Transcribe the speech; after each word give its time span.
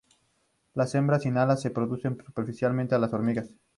Las 0.73 0.95
hembras 0.95 1.21
sin 1.21 1.37
alas 1.37 1.61
se 1.61 1.69
parecen 1.69 2.17
superficialmente 2.25 2.95
a 2.95 2.97
las 2.97 3.13
hormigas. 3.13 3.51